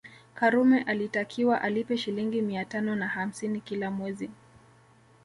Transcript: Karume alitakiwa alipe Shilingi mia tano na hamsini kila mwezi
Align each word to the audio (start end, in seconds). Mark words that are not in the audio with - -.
Karume 0.35 0.81
alitakiwa 0.81 1.61
alipe 1.61 1.97
Shilingi 1.97 2.41
mia 2.41 2.65
tano 2.65 2.95
na 2.95 3.07
hamsini 3.07 3.61
kila 3.61 3.91
mwezi 3.91 4.29